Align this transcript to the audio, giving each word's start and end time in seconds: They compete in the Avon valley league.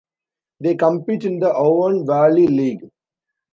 They 0.59 0.73
compete 0.73 1.25
in 1.25 1.37
the 1.37 1.51
Avon 1.51 2.07
valley 2.07 2.47
league. 2.47 2.89